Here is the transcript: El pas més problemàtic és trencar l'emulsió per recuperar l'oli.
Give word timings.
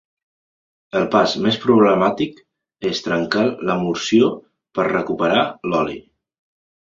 El 0.99 1.03
pas 1.15 1.35
més 1.43 1.59
problemàtic 1.65 2.39
és 2.93 3.03
trencar 3.09 3.45
l'emulsió 3.69 4.31
per 4.79 4.87
recuperar 4.89 5.45
l'oli. 5.71 6.01